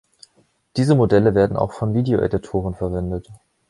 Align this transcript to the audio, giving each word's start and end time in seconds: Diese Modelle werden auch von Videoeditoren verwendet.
Diese 0.77 0.95
Modelle 0.95 1.35
werden 1.35 1.55
auch 1.55 1.73
von 1.73 1.93
Videoeditoren 1.93 2.73
verwendet. 2.73 3.29